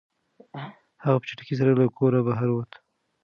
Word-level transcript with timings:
هغه 1.03 1.17
په 1.21 1.25
چټکۍ 1.29 1.55
سره 1.59 1.71
له 1.79 1.85
کوره 1.97 2.19
بهر 2.27 2.47
ووت. 2.51 2.71